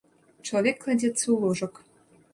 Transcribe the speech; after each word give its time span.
Чалавек 0.49 0.77
кладзецца 0.85 1.23
ў 1.29 1.35
ложак. 1.45 1.73